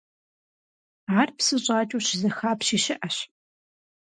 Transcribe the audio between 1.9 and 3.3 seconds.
щызэхапщи щыӀэщ.